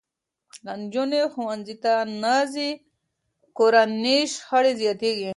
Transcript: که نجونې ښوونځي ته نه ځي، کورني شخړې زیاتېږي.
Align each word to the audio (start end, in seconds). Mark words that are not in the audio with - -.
که 0.63 0.71
نجونې 0.79 1.21
ښوونځي 1.33 1.75
ته 1.83 1.93
نه 2.21 2.37
ځي، 2.53 2.69
کورني 3.57 4.17
شخړې 4.33 4.71
زیاتېږي. 4.81 5.29